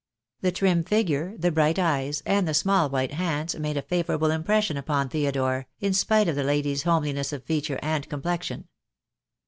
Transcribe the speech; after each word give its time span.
The 0.39 0.51
trim 0.51 0.83
figure, 0.83 1.37
the 1.37 1.51
bright 1.51 1.77
eyes, 1.77 2.23
and 2.25 2.47
the 2.47 2.55
small 2.55 2.89
white 2.89 3.11
hands 3.13 3.55
made 3.59 3.77
a 3.77 3.83
favourable 3.83 4.31
impression 4.31 4.75
upon 4.75 5.09
Theodore, 5.09 5.67
in 5.79 5.93
spite 5.93 6.27
of 6.27 6.35
the 6.35 6.41
lady's 6.43 6.81
homeliness 6.81 7.31
of 7.31 7.43
feature 7.43 7.77
and 7.83 8.09
complexion. 8.09 8.67